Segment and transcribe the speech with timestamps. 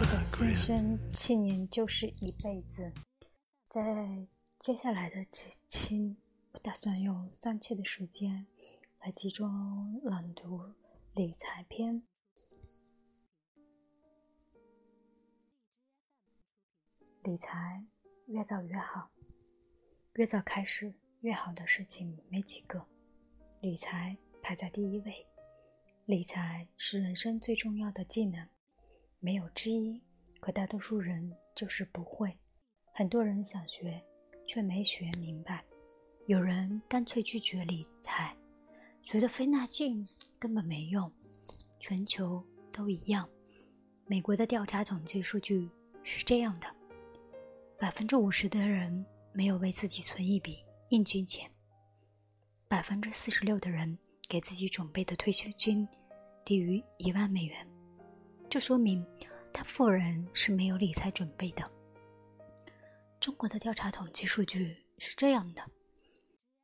[0.00, 2.82] 夏 lose 来老 in 师的 my《新生七年就是一辈子》。
[3.68, 4.26] 在
[4.58, 6.16] 接下来的几期，
[6.52, 8.46] 我打算用三期的时间
[9.00, 10.72] 来集中朗读
[11.12, 12.02] 理财篇。
[17.22, 17.84] 理财
[18.26, 19.10] 越早越好，
[20.14, 22.86] 越早开始越好的事情没几个，
[23.60, 25.26] 理财排在第一位。
[26.06, 28.48] 理财是人生最重要的技能，
[29.20, 30.02] 没有之一。
[30.40, 32.36] 可大多数人就是不会，
[32.92, 34.02] 很多人想学，
[34.46, 35.62] 却没学明白。
[36.26, 38.34] 有人干脆拒绝理财，
[39.02, 40.06] 觉得费那劲
[40.38, 41.12] 根本没用。
[41.78, 43.28] 全球都一样。
[44.06, 45.70] 美国的调查统计数据
[46.02, 46.66] 是这样的：
[47.78, 51.50] 百分之五十的人没有为自己存一笔应急钱，
[52.68, 55.86] 百分之四十六的人给自己准备的退休金
[56.44, 57.66] 低于一万美元，
[58.48, 59.04] 这说明
[59.52, 61.62] 大部分人是没有理财准备的。
[63.20, 65.62] 中国的调查统计数据是这样的：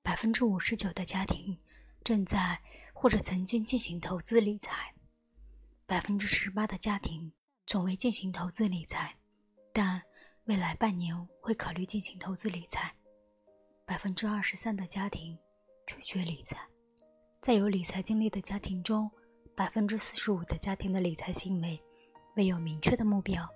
[0.02, 1.58] 百分之五十九的家庭
[2.02, 2.60] 正在
[2.94, 4.94] 或者曾经进行投资理财，
[5.84, 7.30] 百分之十八的家庭
[7.66, 9.14] 从未进行投资理财，
[9.72, 10.00] 但
[10.44, 12.94] 未来半年会考虑进行投资理财，
[13.84, 15.36] 百分之二十三的家庭
[15.86, 16.66] 拒绝理财。
[17.42, 19.10] 在有理财经历的家庭中，
[19.54, 21.80] 百分之四十五的家庭的理财行为
[22.36, 23.48] 未有明确的目标，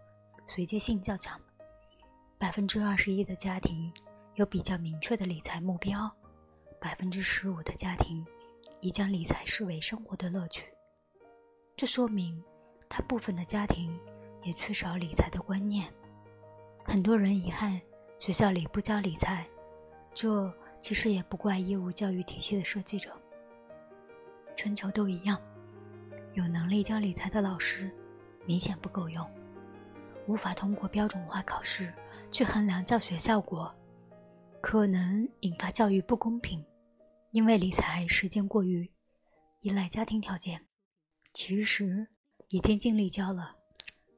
[0.47, 1.39] 随机性较强。
[2.39, 3.93] 百分之二十一的家庭
[4.37, 6.11] 有比较明确的理财目标，
[6.81, 8.25] 百分之十五的家庭
[8.81, 10.65] 已将理财视为生活的乐趣。
[11.77, 12.43] 这说明
[12.89, 13.95] 大部分的家庭
[14.43, 15.93] 也缺少理财的观念。
[16.83, 17.79] 很多人遗憾
[18.19, 19.47] 学校里不教理财，
[20.15, 23.15] 这其实也不怪义务教育体系的设计者。
[24.57, 25.39] 全球都一样，
[26.33, 27.95] 有能力教理财的老师
[28.47, 29.29] 明显不够用，
[30.27, 31.93] 无法通过标准化考试
[32.31, 33.75] 去衡量教学效果，
[34.61, 36.65] 可能引发教育不公平。
[37.33, 38.91] 因为理财时间过于
[39.61, 40.67] 依赖家庭条件，
[41.33, 42.09] 其实
[42.49, 43.55] 已经尽力教了，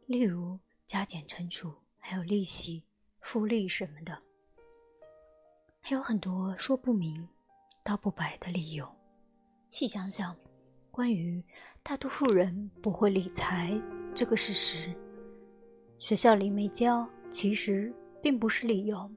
[0.07, 2.85] 例如加减乘除，还有利息、
[3.21, 4.19] 复利什么的，
[5.83, 7.29] 还有很多说不明
[7.85, 8.91] 道不白的理由。
[9.69, 10.35] 细想想，
[10.91, 11.45] 关于
[11.83, 13.79] 大多数人不会理财
[14.15, 14.95] 这个事实，
[15.99, 17.93] 学校里没教，其实
[18.23, 19.11] 并不是理由，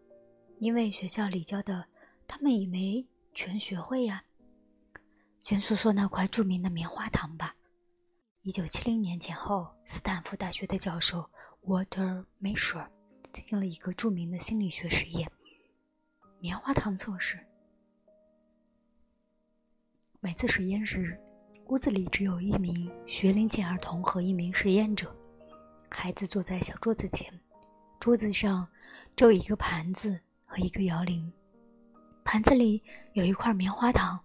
[0.60, 1.86] 因为学校里教的，
[2.26, 4.24] 他们也没全学会呀。
[5.42, 7.56] 先说说那块著名的棉花糖吧。
[8.42, 11.30] 一九七零年前后，斯坦福大学的教授
[11.66, 12.88] Walter Mischel
[13.34, 15.30] 进行了一个著名的心理学实验——
[16.40, 17.38] 棉花糖测试。
[20.22, 21.20] 每次实验时，
[21.68, 25.14] 屋子里只有一名学龄前儿童和一名实验者。
[25.90, 27.28] 孩子坐在小桌子前，
[28.00, 28.68] 桌子上
[29.16, 31.32] 只有一个盘子和一个摇铃，
[32.24, 32.84] 盘子里
[33.14, 34.20] 有一块棉花糖。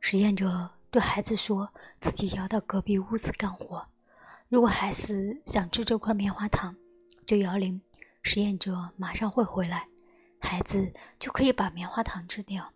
[0.00, 1.66] 实验者对孩子说
[2.00, 3.82] 自己要到隔壁屋子干活，
[4.50, 6.76] 如果孩子想吃这块棉花糖，
[7.24, 7.80] 就摇铃，
[8.20, 9.88] 实验者马上会回来，
[10.38, 12.70] 孩子就可以把棉花糖吃掉。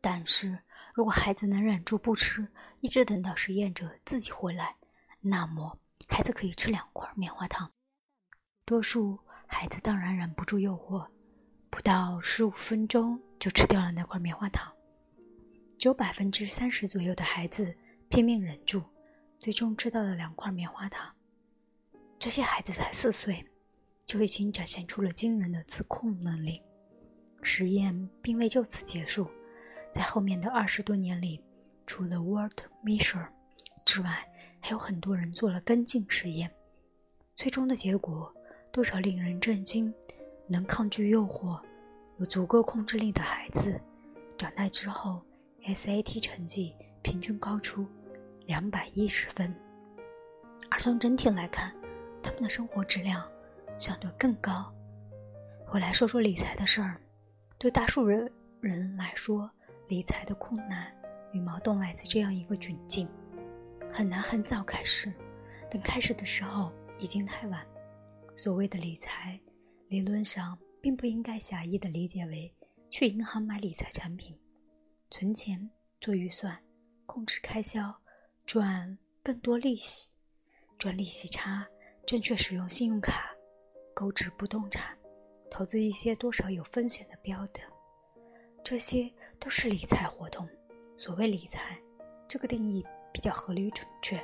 [0.00, 0.58] 但是
[0.94, 2.48] 如果孩子能忍住不吃，
[2.80, 4.76] 一直等到实验者自己回来，
[5.20, 5.78] 那么
[6.08, 7.70] 孩子可以吃两块棉花糖。
[8.64, 11.06] 多数孩子当然忍不住诱惑，
[11.70, 14.72] 不到十五分钟就吃掉了那块棉花糖。
[15.78, 17.74] 只有百分之三十左右的孩子
[18.08, 18.82] 拼命忍住，
[19.38, 21.10] 最终吃到了两块棉花糖。
[22.18, 23.44] 这些孩子才四岁，
[24.04, 26.62] 就已经展现出了惊人的自控能力。
[27.42, 29.30] 实验并未就此结束，
[29.92, 31.42] 在后面的二十多年里，
[31.86, 33.26] 除了 Walt Mischel
[33.84, 36.50] 之外，还有很多人做了跟进实验。
[37.34, 38.34] 最终的结果
[38.70, 39.92] 多少令人震惊：
[40.46, 41.60] 能抗拒诱惑、
[42.18, 43.80] 有足够控制力的孩子，
[44.36, 45.22] 长大之后。
[45.62, 47.86] SAT 成绩平均高出
[48.46, 49.54] 两百一十分，
[50.70, 51.70] 而从整体来看，
[52.22, 53.22] 他们的生活质量
[53.76, 54.72] 相对更高。
[55.70, 56.98] 我来说说理财的事儿，
[57.58, 58.32] 对大数人
[58.62, 59.50] 人来说，
[59.90, 60.86] 理财的困难
[61.32, 63.08] 与矛盾来自这样一个窘境：
[63.92, 65.12] 很难很早开始，
[65.68, 67.66] 等开始的时候已经太晚。
[68.36, 69.38] 所谓的理财，
[69.88, 72.54] 理论上并不应该狭义的理解为
[72.88, 74.38] 去银行买理财产品。
[75.10, 75.68] 存钱、
[76.00, 76.56] 做预算、
[77.04, 77.92] 控制开销、
[78.46, 80.12] 赚更多利息、
[80.78, 81.66] 赚利息差、
[82.06, 83.32] 正确使用信用卡、
[83.92, 84.96] 购置不动产、
[85.50, 87.60] 投资一些多少有风险的标的，
[88.62, 90.46] 这些都是理财活动。
[90.98, 91.78] 所谓理财，
[92.28, 94.22] 这个定义比较合理准确。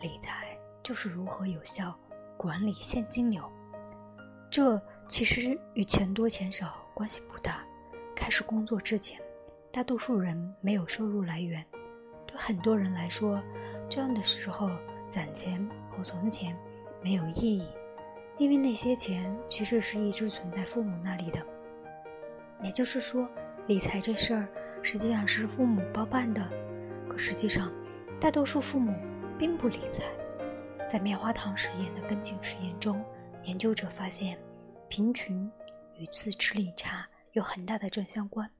[0.00, 1.96] 理财就是如何有效
[2.36, 3.48] 管理现金流，
[4.50, 7.64] 这其实与钱多钱少关系不大。
[8.16, 9.20] 开始工作之前，
[9.70, 11.64] 大多数人没有收入来源，
[12.26, 13.40] 对很多人来说，
[13.88, 14.70] 这样的时候
[15.08, 16.56] 攒钱或存钱
[17.00, 17.68] 没有意义。
[18.38, 21.40] 因为那些钱其实是一直存在父母那里的，
[22.60, 23.28] 也就是说，
[23.66, 24.46] 理财这事儿
[24.82, 26.46] 实际上是父母包办的。
[27.08, 27.72] 可实际上，
[28.20, 28.92] 大多数父母
[29.38, 30.04] 并不理财。
[30.90, 33.02] 在棉花糖实验的跟进实验中，
[33.44, 34.38] 研究者发现，
[34.88, 35.50] 贫穷
[35.96, 38.50] 与自制力差有很大的正相关。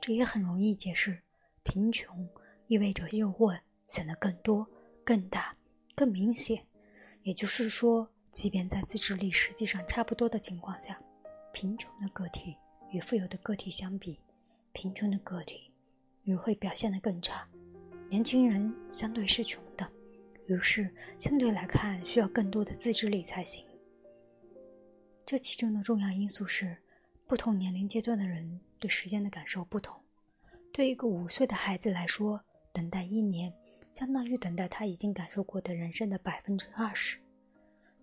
[0.00, 1.20] 这也很容易解释，
[1.62, 2.26] 贫穷
[2.66, 4.66] 意味着诱惑显得更多、
[5.04, 5.54] 更大、
[5.94, 6.64] 更明显。
[7.22, 8.08] 也就是说。
[8.32, 11.00] 即便在自制力实际上差不多的情况下，
[11.54, 12.54] 贫穷的个体
[12.90, 14.20] 与富有的个体相比，
[14.76, 15.72] 贫穷的个体
[16.24, 17.48] 与会表现得更差。
[18.10, 19.90] 年轻人相对是穷的，
[20.48, 23.64] 于是相对来看需要更多的自制力才行。
[25.24, 26.76] 这其中的重要因素是，
[27.26, 29.98] 不同年龄阶段的人对时间的感受不同。
[30.74, 32.38] 对一个五岁的孩子来说，
[32.70, 33.50] 等待一年
[33.90, 37.18] 相当于等待他已经感受过的人生的百分之二十。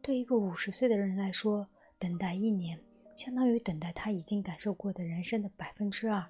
[0.02, 1.68] 对一个五十岁的人来说，
[2.00, 2.80] 等待一年
[3.16, 6.28] 相当于等待他已经感受过的人生的百分之二，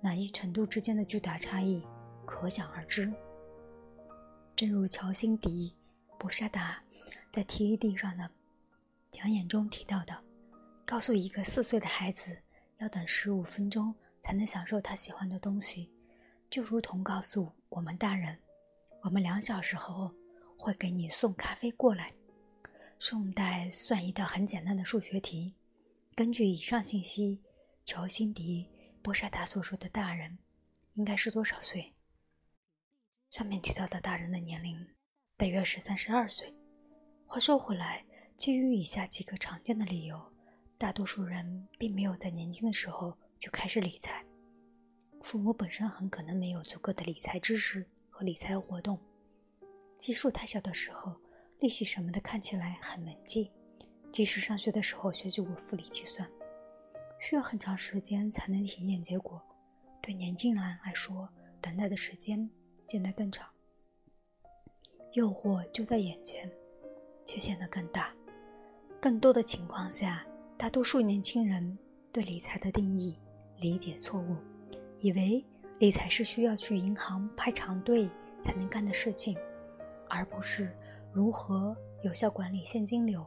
[0.00, 1.84] 哪一程度之间的巨大差异
[2.24, 3.12] 可想而知。
[4.56, 5.74] 正如乔辛迪·
[6.18, 6.82] 博沙达
[7.32, 8.30] 在 TED 上的
[9.10, 10.18] 讲演中提到的，
[10.84, 12.36] 告诉一个四岁的孩子
[12.78, 15.90] 要等十五分钟才能享受他喜欢的东西，
[16.48, 18.36] 就如同告诉我们大人，
[19.02, 20.10] 我们两小时后
[20.58, 22.12] 会给你送咖啡过来。
[22.98, 25.54] 宋代算一道很简单的数学题。
[26.14, 27.40] 根据以上信息，
[27.86, 28.64] 乔辛迪·
[29.02, 30.38] 波沙达所说的大人
[30.94, 31.94] 应该是多少岁？
[33.30, 34.86] 上面提到的大人的年龄
[35.36, 36.54] 大约是三十二岁。
[37.26, 38.04] 话说回来，
[38.36, 40.20] 基于以下几个常见的理由，
[40.76, 44.24] 大多数人并没有在年轻的时候就开始理财。
[45.22, 48.98] 父母本身很可能没有足够的理财知识和理财活动，
[49.98, 51.14] 基数太小的时候。
[51.60, 53.52] 利息什么的看起来很门记，
[54.10, 56.26] 即使上学的时候学习过复利计算，
[57.20, 59.40] 需要很长时间才能体验结果。
[60.00, 61.28] 对年轻人来说，
[61.60, 62.48] 等待的时间
[62.86, 63.46] 显得更长，
[65.12, 66.50] 诱惑就在眼前，
[67.26, 68.10] 却显得更大。
[68.98, 70.26] 更多的情况下，
[70.56, 71.78] 大多数年轻人
[72.10, 73.16] 对理财的定义
[73.58, 74.36] 理解错误，
[75.00, 75.44] 以为
[75.78, 78.10] 理财是需要去银行排长队
[78.42, 79.36] 才能干的事情，
[80.08, 80.74] 而不是。
[81.12, 83.26] 如何有效管理现金流？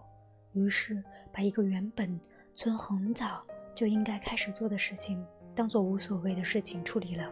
[0.54, 2.20] 于是把一个原本
[2.54, 5.26] 存很早就应该开始做的事情，
[5.56, 7.32] 当做无所谓的事情处理了。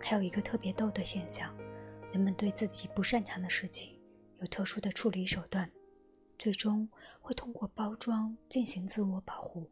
[0.00, 1.54] 还有一个特别逗的现象：
[2.12, 3.98] 人们对自己不擅长的事情
[4.40, 5.70] 有特殊的处理手段，
[6.38, 6.88] 最终
[7.20, 9.70] 会通过包装进行自我保护。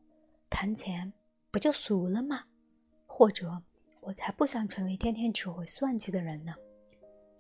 [0.51, 1.13] 谈钱
[1.51, 2.45] 不就俗了吗？
[3.07, 3.63] 或者
[4.01, 6.55] 我才不想成为天天只会算计的人呢？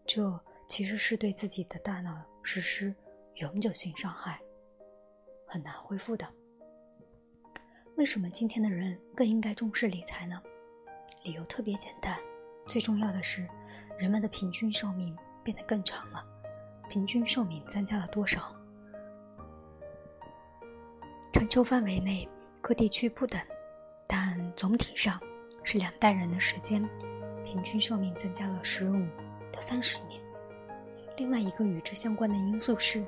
[0.06, 0.40] 这。
[0.68, 2.94] 其实是对自己的大脑实施
[3.36, 4.38] 永久性伤害，
[5.46, 6.28] 很难恢复的。
[7.98, 10.40] 为什么今天的人更应该重视理财呢？
[11.24, 12.16] 理由特别简单，
[12.64, 13.44] 最重要的是，
[13.98, 16.24] 人们的平均寿命变得更长了。
[16.88, 18.54] 平均寿命增加了多少？
[21.32, 22.28] 全球范围内
[22.60, 23.40] 各地区不等，
[24.06, 25.20] 但总体上
[25.64, 26.88] 是两代人的时间，
[27.44, 29.04] 平均寿命增加了十五
[29.52, 30.22] 到三十年。
[31.16, 33.04] 另外一个与之相关的因素是，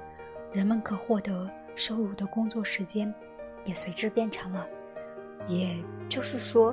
[0.53, 3.15] 人们可获得收入的工作时间
[3.65, 4.67] 也随之变长了。
[5.51, 5.77] 也
[6.09, 6.73] 就是说，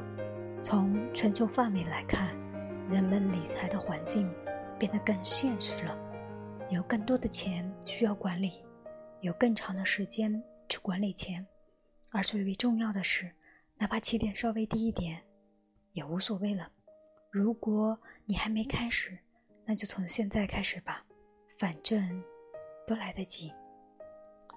[0.62, 2.28] 从全球范围来看，
[2.88, 4.32] 人们理财的环境
[4.78, 5.98] 变得更现实了，
[6.70, 8.64] 有更多的钱需要管理，
[9.22, 11.44] 有更长的时间去管理钱。
[12.12, 13.32] 而最为重要的是，
[13.78, 15.24] 哪怕起点稍微低一点，
[15.94, 16.72] 也无所谓了。
[17.32, 19.18] 如果你还没开始，
[19.66, 21.04] 那就从现在开始吧。
[21.58, 22.24] 反正
[22.86, 23.52] 都来得及。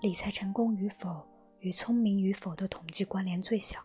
[0.03, 1.27] 理财成功与否
[1.61, 3.83] 与聪明与否的统计关联最小，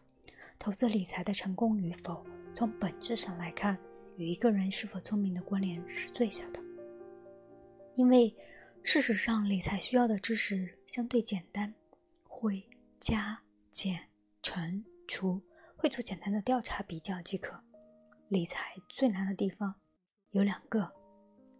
[0.57, 3.77] 投资理财的成功与否，从本质上来看，
[4.17, 6.59] 与一个人是否聪明的关联是最小的。
[7.95, 8.35] 因为
[8.83, 11.73] 事实上，理财需要的知识相对简单，
[12.23, 12.67] 会
[12.99, 13.39] 加
[13.71, 13.99] 减
[14.41, 15.41] 乘除，
[15.75, 17.57] 会做简单的调查比较即可。
[18.29, 19.75] 理财最难的地方
[20.31, 20.91] 有两个，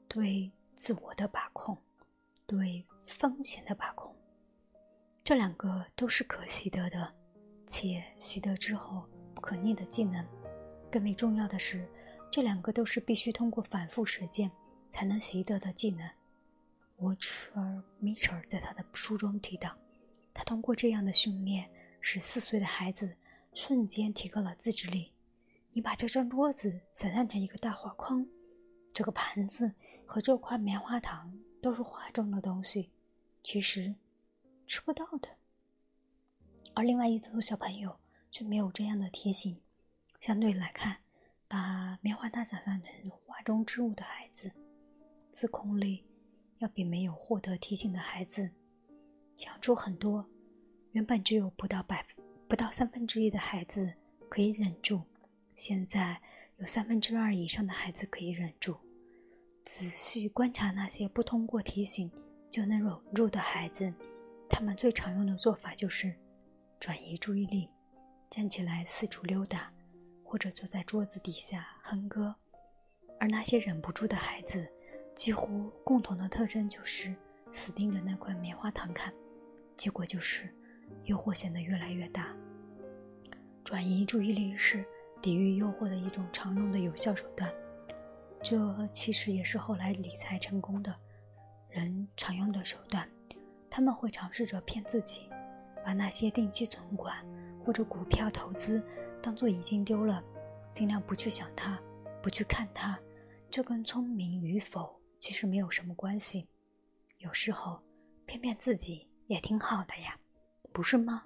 [0.08, 0.52] 对。
[0.78, 1.78] 自我的把控，
[2.46, 4.14] 对风险的把控。
[5.24, 7.16] 这两个都是可习得的，
[7.68, 10.26] 且习得之后不可逆的技能。
[10.92, 11.88] 更为重要的是，
[12.32, 14.50] 这两个都是必须通过反复实践
[14.92, 16.10] 才能习得的技能。
[16.98, 17.62] 沃特尔·
[18.00, 19.76] 米切尔在他的书中提到，
[20.34, 21.70] 他通过这样的训练，
[22.00, 23.14] 使四岁的孩子
[23.54, 25.12] 瞬间提高了自制力。
[25.74, 28.26] 你把这张桌子想象成一个大画框，
[28.94, 29.74] 这个盘子
[30.06, 32.90] 和这块棉花糖都是画中的东西，
[33.44, 33.94] 其实
[34.66, 35.28] 吃不到的。
[36.76, 37.98] 而另外一组小朋友
[38.30, 39.58] 却没有这样的提醒。
[40.20, 40.98] 相对来看，
[41.48, 44.52] 把棉花糖想象成画中之物的孩子，
[45.32, 46.04] 自控力
[46.58, 48.50] 要比没有获得提醒的孩子
[49.38, 50.26] 强出很多。
[50.92, 53.94] 原本只有不到百分不到三分之一的孩子
[54.30, 55.02] 可以忍住，
[55.56, 56.22] 现在
[56.58, 58.76] 有三分之二以上的孩子可以忍住。
[59.64, 62.12] 仔细观察那些不通过提醒
[62.50, 63.94] 就能忍住的孩子，
[64.50, 66.16] 他们最常用的做法就是
[66.80, 67.70] 转移注意力，
[68.30, 69.72] 站起来四处溜达。
[70.28, 72.36] 或者坐在桌子底下哼歌，
[73.20, 74.68] 而那些忍不住的孩子，
[75.14, 77.16] 几乎共同的特征就是
[77.54, 79.14] 死盯着那块棉花糖看，
[79.78, 80.54] 结果就是
[81.04, 82.36] 诱惑显得越来越大。
[83.64, 84.84] 转移注意力是
[85.22, 87.50] 抵御诱惑的一种常用的有效手段，
[88.42, 90.94] 这其实也是后来理财成功的
[91.70, 93.10] 人常用的手段。
[93.70, 95.30] 他们会尝试着骗自己，
[95.86, 97.24] 把那些定期存款
[97.64, 98.84] 或者股票投资。
[99.22, 100.24] 当做已经丢了，
[100.72, 101.80] 尽量不去想它，
[102.22, 103.00] 不去看它，
[103.50, 106.48] 这跟聪明与否其实没有什么关系。
[107.20, 107.80] 有时候
[108.26, 110.20] 骗骗自己也挺好的呀，
[110.72, 111.24] 不是吗？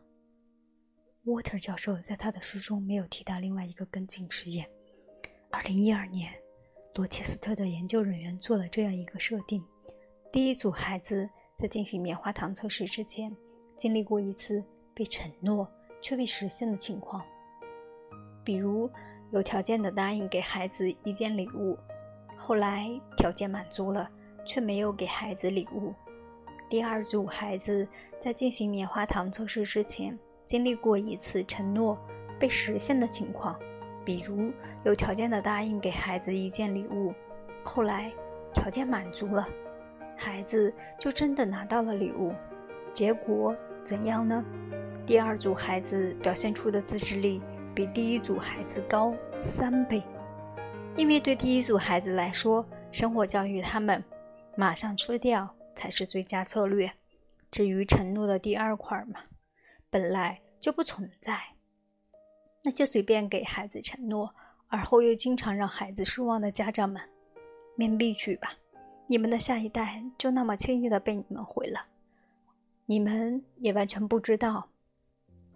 [1.24, 4.70] 沃特教授在他的书中没有提到另外一个跟进实验。
[5.52, 6.34] 二零一二年，
[6.96, 9.62] 罗切斯特的研究人员做了这样一个设定：
[10.32, 13.36] 第一组孩子在进行棉花糖测试之前，
[13.80, 14.62] 经历过一次
[14.94, 15.66] 被承诺
[16.02, 17.24] 却未实现的情况。
[18.44, 18.90] 比如
[19.32, 21.78] 有条件的答应给孩子一件礼物，
[22.36, 24.10] 后来条件满足了，
[24.46, 25.94] 却没有给孩子礼物。
[26.70, 27.88] 第二组孩子
[28.20, 31.98] 在进行棉花糖测试之前，经历过一次承诺
[32.38, 33.58] 被实现的情况，
[34.04, 34.52] 比如
[34.84, 37.14] 有条件的答应给孩子一件礼物，
[37.64, 38.12] 后来
[38.54, 39.48] 条件满足了，
[40.18, 42.34] 孩子就真的拿到了礼物。
[42.92, 43.56] 结果
[43.90, 44.46] 怎样呢？
[45.04, 47.42] 第二组孩子表现出的自制力。
[47.74, 50.04] 比第一组孩子高三倍，
[50.96, 54.04] 因为对第一组孩子来说，生活教育他们
[54.56, 56.92] 马上吃掉才是最佳策略。
[57.50, 59.22] 至于承诺的第二块嘛，
[59.90, 61.40] 本来就不存在，
[62.64, 64.36] 那就随便给孩子承诺，
[64.68, 67.02] 而后又经常让孩子失望的家长们，
[67.76, 68.54] 面壁去吧！
[69.08, 71.88] 你们的下一代就那么轻易的被你们毁了，
[72.90, 74.68] 你们也完全不知道，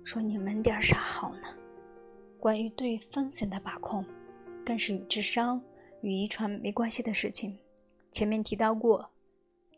[0.04, 1.48] 说你们点啥好呢？
[2.40, 4.06] 关于对风险的把控，
[4.64, 5.60] 更是与智商、
[6.02, 7.58] 与遗传没关系的事情。
[8.12, 9.10] 前面提到过，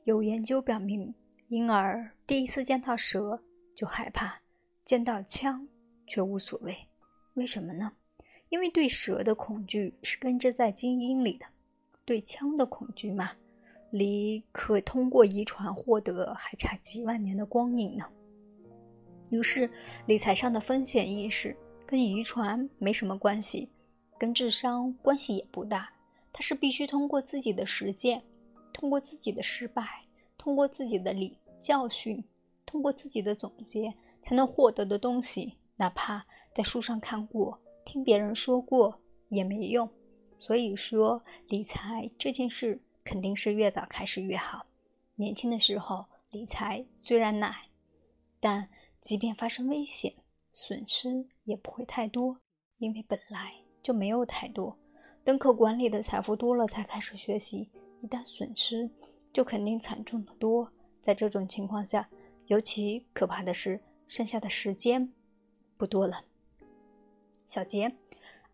[0.03, 1.15] 有研究表明，
[1.47, 3.41] 婴儿第一次见到蛇
[3.73, 4.41] 就害怕，
[4.83, 5.65] 见到枪
[6.05, 6.75] 却无所谓。
[7.35, 7.93] 为什么呢？
[8.49, 11.45] 因为对蛇的恐惧是根植在基因里的，
[12.03, 13.31] 对枪的恐惧嘛，
[13.91, 18.05] 离可通过遗传获得还差几万年的光阴呢。
[19.31, 19.69] 于是，
[20.05, 21.55] 理财上的风险意识。
[21.87, 23.69] 跟遗传没什么关系，
[24.17, 25.87] 跟智商关系也不大。
[26.33, 28.23] 它是必须通过自己的实践，
[28.73, 30.03] 通过自己的失败，
[30.35, 32.23] 通过自己的理教训，
[32.65, 35.59] 通过自己的总结才能获得的东西。
[35.75, 36.25] 哪怕
[36.55, 38.99] 在书上看过，听别人说过
[39.29, 39.87] 也没用。
[40.39, 44.65] 所以说，理财这件事肯定是越早开始越好。
[45.15, 47.55] 年轻的时候理财虽然难，
[48.41, 48.67] 但
[48.99, 50.13] 即便发生危险。
[50.57, 52.39] 损失也不会太多，
[52.77, 54.77] 因为本来就没有太多。
[55.21, 57.69] 等可管理的财富多了，才开始学习，
[57.99, 58.89] 一旦损失，
[59.33, 60.71] 就肯定惨重的多。
[61.01, 62.09] 在这种情况下，
[62.45, 65.11] 尤其可怕的是，剩下的时间
[65.75, 66.23] 不多了。
[67.45, 67.93] 小杰，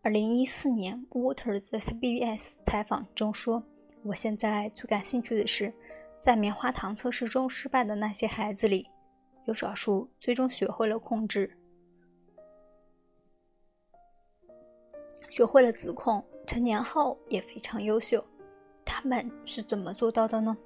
[0.01, 3.63] 二零一四年，Waters 在 CBS 采访中说
[4.03, 5.71] ：“我现在最感兴趣的是，
[6.19, 8.87] 在棉花糖测试中失败的那些孩子里，
[9.45, 11.57] 有少数最终学会了控制。”
[15.29, 18.25] 学会了自控，成年后也非常优秀。
[18.83, 20.57] 他们是怎么做到的呢？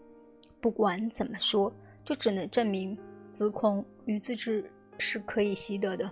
[0.60, 1.72] 不管怎么说，
[2.04, 2.98] 就只能证明
[3.32, 6.12] 自控与自制是可以习得的，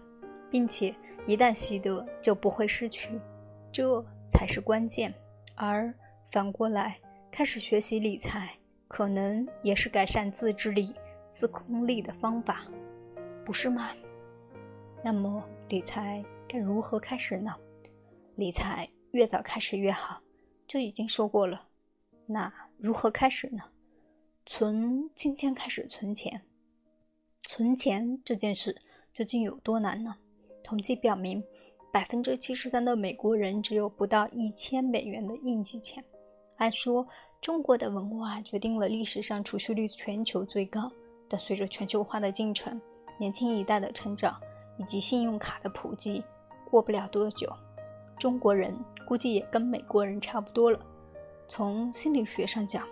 [0.52, 0.94] 并且
[1.26, 3.20] 一旦习得就不会失去，
[3.72, 5.12] 这才是关键。
[5.56, 5.92] 而
[6.30, 7.00] 反过来，
[7.36, 8.56] 开始学习理财，
[8.88, 10.94] 可能也是改善自制力、
[11.32, 12.64] 自控力的方法。
[13.44, 13.90] 不是吗？
[15.04, 17.52] 那么理财该如何开始呢？
[18.36, 20.22] 理财越早开始越好，
[20.68, 21.70] 就已经说过了。
[22.28, 23.64] 那如何开始呢？
[24.46, 26.44] 存，今天开始存钱。
[27.40, 28.80] 存钱这件事
[29.12, 30.18] 究竟有多难呢？
[30.64, 31.44] 统计表明，
[31.92, 36.06] 百分之七十三的美国人只有不到一千美元的应急钱。
[36.64, 37.06] 按说，
[37.42, 40.90] 中国的文化决定了历史上储蓄率全球最高，
[41.28, 42.80] 但随着全球化的进程，
[43.18, 44.40] 年轻一代的成长
[44.78, 46.24] 以及信用卡的普及，
[46.72, 47.52] 过不了多久，
[48.18, 48.74] 中国人
[49.06, 50.80] 估计也跟美国人差不多了。
[51.50, 52.88] 从心理学上讲，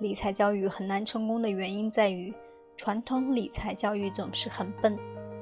[0.00, 2.30] 理财教育很难成功的原因在于，
[2.76, 4.98] 传统理财教育总是很笨，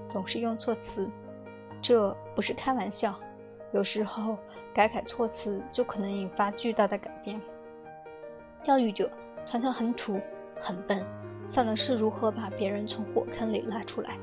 [0.09, 1.11] 总是用错词。
[1.81, 3.19] 这不是开玩笑，
[3.73, 4.39] 有时候
[4.73, 7.41] 改改措辞就可能引发巨大的改变。
[8.63, 9.11] 教育者
[9.45, 10.21] 常常很土、
[10.61, 11.05] 很笨，
[11.49, 14.17] 想的是如何把别人从火坑里拉出来，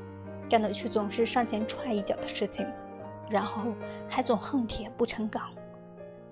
[0.48, 2.66] 干的却总是上前踹一脚的事情，
[3.28, 3.74] 然后
[4.08, 5.42] 还总恨铁不成钢。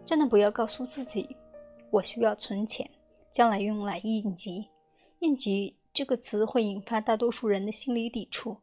[0.07, 1.37] 真的不要告诉自己，
[1.91, 2.89] 我需要存钱，
[3.31, 4.67] 将来用来应急。
[5.19, 8.57] 应急这个词会引发大多数人的心理抵触，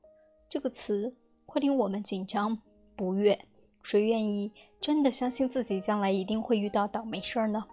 [0.49, 2.57] 这个词会令我们紧张
[2.95, 3.37] 不悦。
[3.83, 7.63] 谁愿意真的相信自己将来一定会遇到倒霉事儿呢？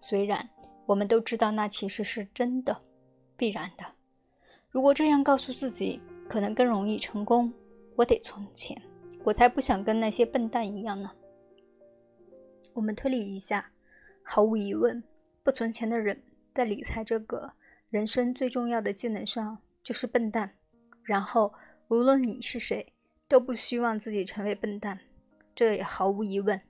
[0.00, 0.48] 虽然。
[0.90, 2.82] 我们都知道那其实是真的，
[3.36, 3.84] 必然的。
[4.70, 7.52] 如果这样告诉自己，可能更容易成功。
[7.94, 8.82] 我得存钱，
[9.22, 11.12] 我才不想跟那些笨蛋一样呢。
[12.72, 13.70] 我们推理一下，
[14.24, 15.00] 毫无疑问，
[15.44, 16.20] 不存钱的人
[16.52, 17.52] 在理财这个
[17.88, 20.56] 人生最重要的技能上就是笨蛋。
[21.04, 21.54] 然后，
[21.86, 22.92] 无论你是谁，
[23.28, 24.98] 都不希望自己成为笨蛋，
[25.54, 26.60] 这也毫无疑问。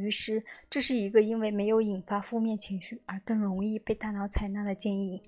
[0.00, 5.22] 于是，这是一个因为没有引发负面情绪而更容易被大脑采纳的建议。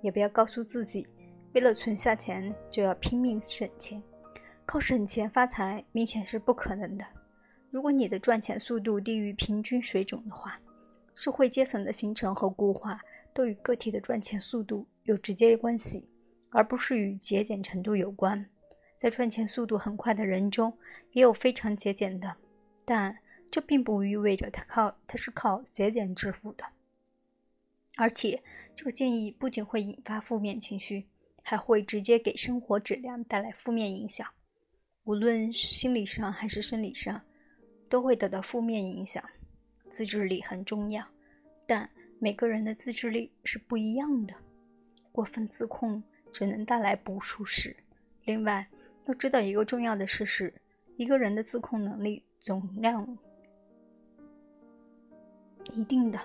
[0.00, 1.06] 也不要告诉自己，
[1.54, 4.02] 为了存下钱就要拼命省钱，
[4.66, 7.04] 靠省钱发财明显是不可能的。
[7.70, 10.60] 如果你的赚钱速度低于平均水准的话，
[11.14, 13.00] 社会阶层的形成和固化
[13.32, 16.08] 都与个体的赚钱速度有直接关系，
[16.50, 18.44] 而不是与节俭程度有关。
[18.98, 20.72] 在赚钱速度很快的人中，
[21.12, 22.34] 也有非常节俭的，
[22.84, 23.16] 但。
[23.52, 26.64] 这并不意味着他靠他是靠节俭致富的，
[27.98, 28.42] 而且
[28.74, 31.06] 这个建议不仅会引发负面情绪，
[31.42, 34.26] 还会直接给生活质量带来负面影响，
[35.04, 37.20] 无论是心理上还是生理上，
[37.90, 39.22] 都会得到负面影响。
[39.90, 41.06] 自制力很重要，
[41.66, 41.86] 但
[42.18, 44.34] 每个人的自制力是不一样的，
[45.12, 47.76] 过分自控只能带来不舒适。
[48.24, 48.66] 另外，
[49.04, 50.54] 要知道一个重要的事实：
[50.96, 53.18] 一个人的自控能力总量。
[55.72, 56.18] 一定的，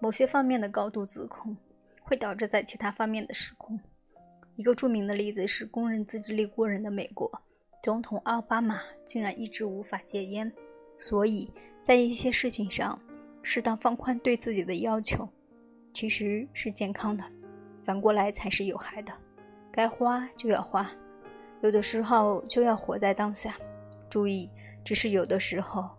[0.00, 1.56] 某些方面的高度自控
[2.02, 3.78] 会导致在其他方面的失控。
[4.54, 7.30] 一个著名的例子是公认自制力过人的美国
[7.82, 10.50] 总统奥巴马，竟然一直无法戒烟。
[10.96, 11.50] 所以
[11.82, 12.98] 在一些事情上，
[13.42, 15.28] 适当放宽对自己的要求，
[15.92, 17.24] 其实是健康的；
[17.84, 19.12] 反过来才是有害的。
[19.70, 20.90] 该花就要花，
[21.60, 23.54] 有的时候就要活在当下。
[24.08, 24.48] 注意，
[24.82, 25.90] 只是有的时候，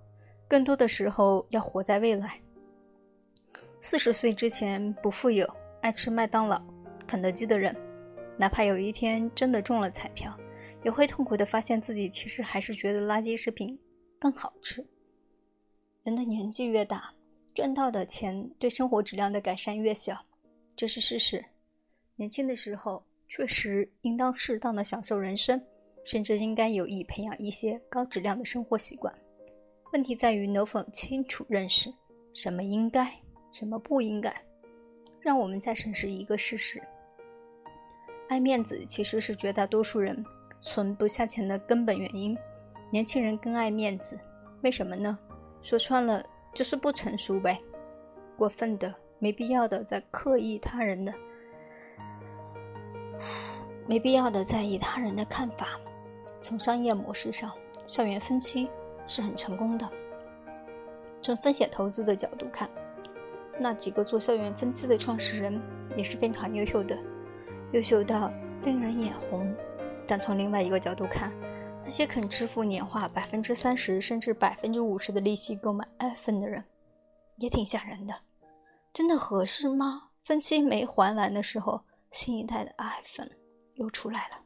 [0.47, 2.41] 更多的时候要活在未来。
[3.79, 5.47] 四十岁之前不富有、
[5.81, 6.61] 爱吃麦当劳、
[7.05, 7.75] 肯德基的人，
[8.37, 10.35] 哪怕有一天真的中了彩票，
[10.83, 13.79] 也会痛苦地发现自己其实还是觉得垃圾食品
[14.19, 14.85] 更好吃。
[16.03, 17.13] 人的年纪越大，
[17.53, 20.25] 赚到的钱对生活质量的改善越小，
[20.75, 21.43] 这是事实。
[22.15, 25.61] 年轻的时候确实应当适当的享受人生，
[26.03, 29.13] 甚至应该有意培养一些高质量的生活习惯。
[29.93, 31.93] 问题在于能否清楚认识
[32.33, 33.13] 什么应该。
[33.57, 34.31] 什么不应该？
[35.19, 36.79] 让我们再审视一个事实：
[38.29, 40.23] 爱面子其实是绝大多数人
[40.61, 42.37] 存不下钱的根本原因。
[42.91, 44.19] 年轻人更爱面子，
[44.61, 45.17] 为什么呢？
[45.63, 47.59] 说穿了就是不成熟呗。
[48.37, 51.11] 过分的、没必要的在刻意他人的、
[53.87, 55.79] 没必要的在意他人的看法。
[56.41, 57.51] 从商业模式上，
[57.87, 58.69] 校园分期
[59.07, 59.89] 是很成功的。
[61.23, 62.69] 从风险投资的角度看。
[63.59, 65.59] 那几个做校园分期的创始人
[65.95, 66.97] 也是非常优秀的，
[67.73, 68.31] 优秀到
[68.63, 69.53] 令人眼红。
[70.07, 71.31] 但从另外一个角度看，
[71.83, 76.63] 那些肯支付年化百分之三十甚至百分之五十的利息购买 iPhone 的人，
[77.37, 78.13] 也挺吓人的。
[78.93, 80.09] 真的合适吗？
[80.23, 83.29] 分期没还完的时候，新一代的 iPhone
[83.75, 84.39] 又出来了，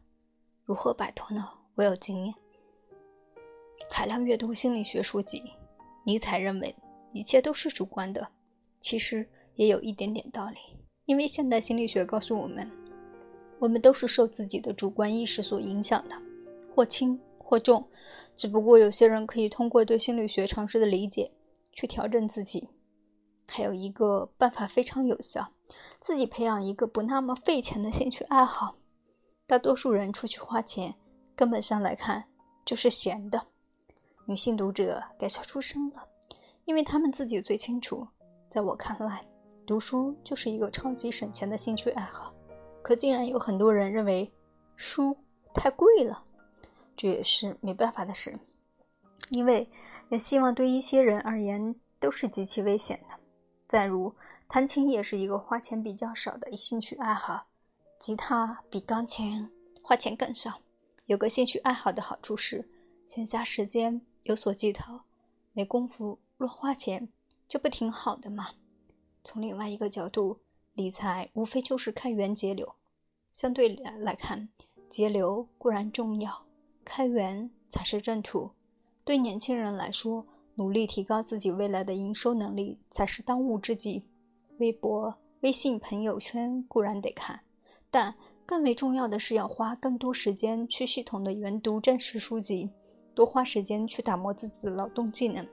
[0.66, 1.48] 如何摆脱呢？
[1.76, 2.34] 我有经验。
[3.90, 5.44] 海量阅读心理学书籍，
[6.06, 6.76] 尼采认为
[7.12, 8.28] 一切都是主观的。
[8.82, 10.58] 其实也有一点点道理，
[11.06, 12.70] 因为现代心理学告诉我们，
[13.60, 16.16] 我们都是受自己的主观意识所影响的。
[16.74, 17.86] 或轻或重，
[18.34, 21.30] 只不过有些人可以通过对心理学常识的理解
[21.74, 22.70] 去调整自己。
[23.46, 25.52] 还有一个办法非常有效，
[26.00, 28.78] 自己培养一个不那么费钱的兴趣爱好。
[29.46, 30.96] 大多数人出去花钱，
[31.36, 32.24] 根本上来看
[32.66, 33.48] 就是闲的。
[34.26, 36.08] 女性读者该笑出声了，
[36.64, 38.08] 因为她们自己最清楚。
[38.52, 39.26] 在我看来，
[39.66, 42.34] 读书就是一个超级省钱的兴趣爱好。
[42.82, 44.30] 可竟然有很多人认为
[44.76, 45.16] 书
[45.54, 46.22] 太贵了，
[46.98, 48.38] 这也是没办法的事。
[49.30, 49.70] 因为
[50.10, 53.16] 也希望对一些人而言都是极其危险的。
[53.70, 54.14] 再如，
[54.50, 57.48] 弹琴也是一个花钱比较少的兴趣爱好，
[57.98, 59.50] 吉他比钢琴
[59.82, 60.60] 花钱更少。
[61.06, 62.68] 有个兴趣爱好的好处是，
[63.06, 65.00] 闲暇时间有所寄托，
[65.54, 67.08] 没工夫乱花钱，
[67.52, 68.48] 这不挺好的吗？
[69.26, 70.40] 从另外一个角度，
[70.72, 72.76] 理财无非就是开源节流。
[73.34, 74.48] 相对来来看，
[74.88, 76.46] 节流固然重要，
[76.86, 78.52] 开源才是正途。
[79.04, 84.06] 对年轻人来说，努力提高自己未来的营收能力才是当务之急。
[84.60, 87.42] 微博、微信朋友圈固然得看，
[87.90, 92.70] 但更为重要的是要花更多时间去系统的研读正史书籍，
[93.14, 95.46] 多花时间去打磨自己的劳动技能。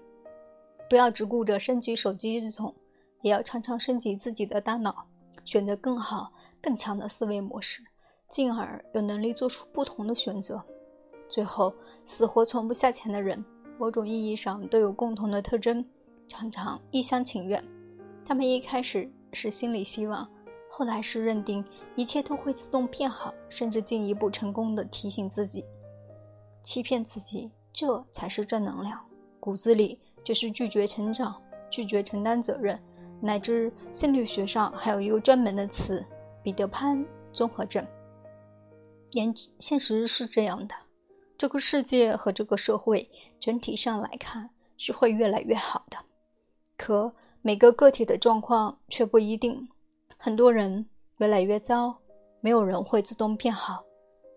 [0.88, 2.74] 不要只顾着升级手机系统，
[3.22, 5.06] 也要常常升级自己的大脑，
[5.44, 7.82] 选择更好、更强的思维模式，
[8.28, 10.62] 进而有能力做出不同的选择。
[11.28, 11.74] 最后，
[12.04, 13.44] 死活存不下钱的人。
[13.78, 15.84] 某种意义上都有共同的特征，
[16.26, 17.62] 常常一厢情愿。
[18.24, 20.28] 他们一开始是心里希望，
[20.68, 25.64] 后来是认定一切都会自动变好，甚至进一步成功的提醒自己、
[26.64, 28.98] 欺骗自己，这才是正能量。
[29.38, 32.78] 骨子里就是拒绝成长、拒绝承担责任，
[33.18, 36.04] 乃至心理学上还有一个专门的词——
[36.44, 37.82] 彼得潘综合症。
[39.10, 40.74] 现现实是这样的。
[41.38, 43.10] 这个世界和这个社会
[43.40, 45.96] 整体上来看是会越来越好的，
[46.76, 47.10] 可
[47.40, 49.66] 每个个体的状况却不一定。
[50.18, 50.84] 很多人
[51.16, 51.96] 越来越糟，
[52.42, 53.82] 没有人会自动变好，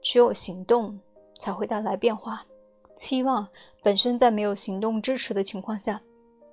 [0.02, 0.98] 只有行动
[1.38, 2.46] 才会带来变化。
[3.02, 3.48] 期望
[3.82, 6.00] 本身在没有行动支持的情况下，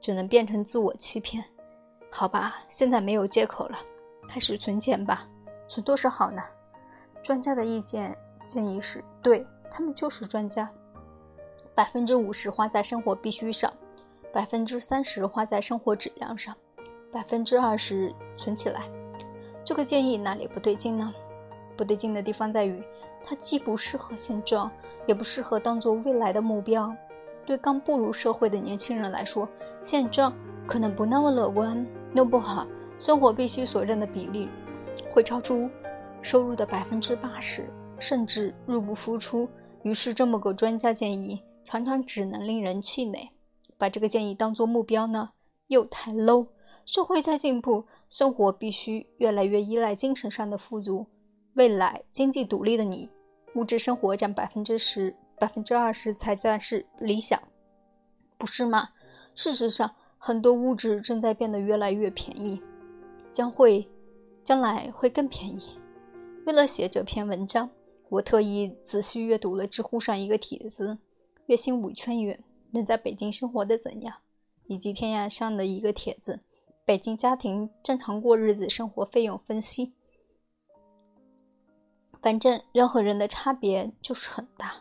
[0.00, 1.44] 只能变成自我欺骗。
[2.10, 3.78] 好吧，现在没有借口了，
[4.26, 5.28] 开始存钱吧。
[5.68, 6.42] 存多少好呢？
[7.22, 9.46] 专家的意见建议是对。
[9.70, 10.66] 他们就是专家。
[11.74, 13.70] 百分之五十花在生活必须上，
[14.32, 16.56] 百分之三十花在生活质量上，
[17.12, 18.88] 百分之二十存起来。
[19.62, 21.12] 这个建议哪里不对劲呢？
[21.76, 22.82] 不对劲的地方在于，
[23.22, 24.72] 它既不适合现状，
[25.08, 26.94] 也不适合当做未来的目标。
[27.44, 29.48] 对刚步入社会的年轻人来说，
[29.80, 30.32] 现状
[30.66, 32.64] 可能不那么乐观，弄不好
[33.00, 34.48] 生活必须所占的比例
[35.10, 35.68] 会超出
[36.22, 37.68] 收入的百分之八十。
[38.00, 39.48] 甚至入不敷出，
[39.82, 43.30] 于是这么个专家建议，常常只能令人气馁。
[43.76, 45.30] 把这个建议当做目标呢，
[45.66, 46.46] 又太 low。
[46.86, 51.06] 社会在进步，生活必须越来越依赖精神上的富足。
[51.54, 53.10] 未来经济独立的你，
[53.58, 57.42] 物质生活占百分之十、百分之二十才算是理想，
[58.38, 58.90] 不是吗？
[59.34, 62.62] 事实上，很多物质正在变得越来越便宜，
[63.32, 63.90] 将会，
[64.44, 65.76] 将来会更便宜。
[66.46, 67.68] 为了写这篇文章。
[68.10, 70.96] 我特意仔细阅读了知乎上一个帖子，
[71.44, 74.14] 月薪五千元能在北京生活的怎样，
[74.64, 76.40] 以及天涯上的一个帖子，
[76.86, 79.92] 北京家庭正常过日子生活费用分析。
[82.20, 84.74] 反正人和人的差别就是很大。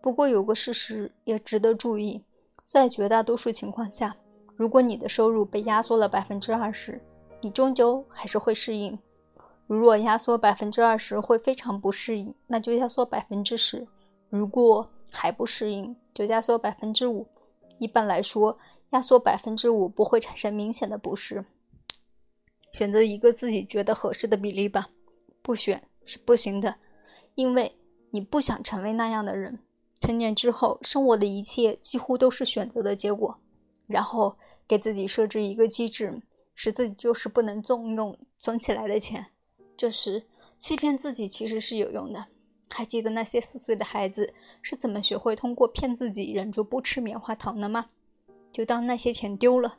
[0.00, 2.22] 不过有个事实也值得注意，
[2.64, 4.16] 在绝大多数情况下，
[4.56, 7.00] 如果你的收入被压缩了百分之二十，
[7.40, 8.98] 你终究还是会适应。
[9.66, 13.84] 如若压缩百分之二十会非常不适应，那就压缩百分之十；
[14.30, 17.26] 如果还不适应，就压缩百分之五。
[17.78, 18.58] 一般来说，
[18.90, 21.44] 压缩百分之五不会产生明显的不适。
[22.72, 24.88] 选择一个自己觉得合适的比例吧，
[25.42, 26.76] 不选是不行的，
[27.34, 27.76] 因为
[28.10, 29.60] 你不想成为那样的人。
[30.00, 33.38] 成年之后，生活的一切几乎都是选择的结果。
[33.86, 36.22] 然后给自己设置一个机制，
[36.54, 39.26] 使自己就是不能纵用存起来的钱。
[39.76, 40.26] 这时，
[40.58, 42.26] 欺骗自己其实是有用的。
[42.70, 47.90] 还记得那些四岁的孩子是怎么学会通过骗自己忍住不吃棉花糖的吗？
[48.52, 49.78] 就当那些钱丢了，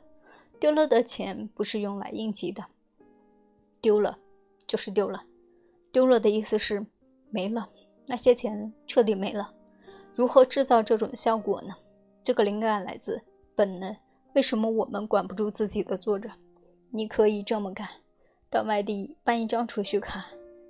[0.58, 2.66] 丢了的钱不是用来应急的，
[3.80, 4.18] 丢了
[4.66, 5.24] 就是丢了。
[5.92, 6.84] 丢了的意思是
[7.30, 7.68] 没了，
[8.06, 9.52] 那些钱彻底没了。
[10.14, 11.74] 如何制造这种效果呢？
[12.22, 13.20] 这个灵感来自
[13.54, 13.96] 本能。
[14.34, 16.30] 为什么我们管不住自己的作者？
[16.90, 17.88] 你可以这么干。
[18.48, 20.26] 到外地办一张储蓄卡，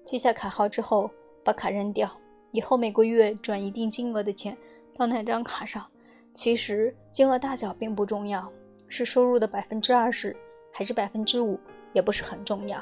[0.06, 1.11] 记下卡号之后
[1.44, 2.11] 把卡扔掉，
[2.52, 4.56] 以后每个月转一定金额的钱
[4.94, 5.87] 到那张卡上。
[6.33, 8.50] 其实金额大小并不重要，
[8.87, 10.35] 是收入的百分之二十
[10.72, 11.59] 还是百分之五
[11.92, 12.80] 也不是很重要。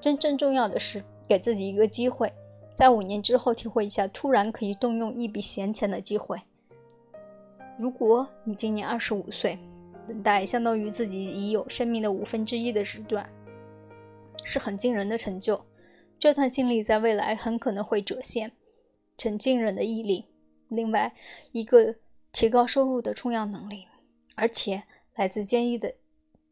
[0.00, 2.32] 真正重要的是给自己一个机会，
[2.74, 6.40] 在五年之后体会一下突然可以动用一笔闲钱的机会。
[7.78, 9.58] 如果你今年二十五岁，
[10.08, 13.28] 等待相当于自己已有生命的五分之一的时段，
[14.44, 15.60] 是很惊人的成就。
[16.18, 18.52] 这段经历在未来很可能会折现
[19.18, 20.24] 成惊人的毅力。
[20.68, 21.14] 另外
[21.52, 21.94] 一个
[22.32, 23.86] 提高收入的重要能力，
[24.34, 24.82] 而且
[25.14, 25.94] 来自坚毅的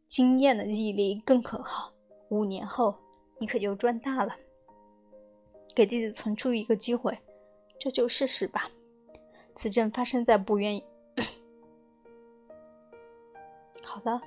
[0.06, 1.92] 经验的毅力更可靠。
[2.28, 2.94] 五年后，
[3.38, 4.36] 你可就赚大了。
[5.74, 7.18] 给自己存出一个机会，
[7.78, 8.70] 这就试试吧。
[9.54, 10.84] 此症发生在不愿意。
[13.82, 14.20] 好了，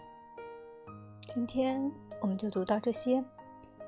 [1.28, 3.24] 今天我们就读到这些。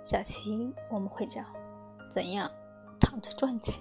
[0.04, 1.46] 下期我们会讲
[2.10, 2.50] 怎样
[3.00, 3.76] 躺着赚钱。